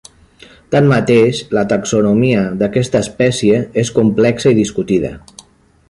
Tanmateix, 0.75 1.41
la 1.57 1.63
taxonomia 1.73 2.41
d'aquesta 2.63 3.05
espècie 3.07 3.63
és 3.85 3.93
complexa 3.99 4.55
i 4.57 4.61
discutida. 4.63 5.15